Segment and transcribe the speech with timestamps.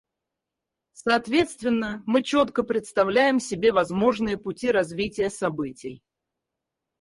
[0.93, 6.01] Соответственно, мы четко представляем себе возможные пути развития событий.